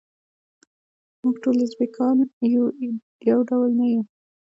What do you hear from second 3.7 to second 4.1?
نه یوو.